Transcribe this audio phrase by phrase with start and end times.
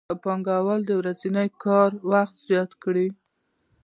[0.09, 3.07] که پانګوال د ورځني کار وخت زیات کړي